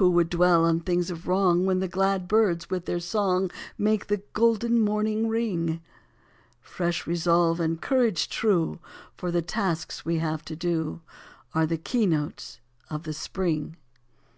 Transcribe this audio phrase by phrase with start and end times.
[0.00, 3.50] Who would dwell on things of wrong When the glad birds with their song April
[3.68, 5.82] Fifth Make the golden morning ring?
[6.62, 8.78] Fresh resolve and courage true
[9.18, 11.02] For the tasks we have to do
[11.54, 13.76] Are the key notes of the spring!